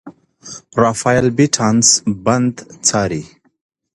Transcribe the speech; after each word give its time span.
رافایل 0.81 1.27
بیټانس 1.37 1.87
بند 2.25 2.55
څاري. 2.87 3.23